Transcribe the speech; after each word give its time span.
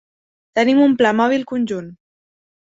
Tenim 0.59 0.79
un 0.85 0.95
pla 1.01 1.11
mòbil 1.19 1.45
conjunt. 1.53 1.93